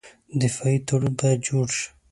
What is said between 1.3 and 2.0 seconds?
جوړ شي.